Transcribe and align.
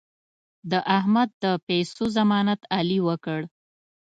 د 0.71 0.73
احمد 0.97 1.29
د 1.43 1.45
پیسو 1.67 2.03
ضمانت 2.17 2.61
علي 2.77 2.99
وکړ. 3.07 3.39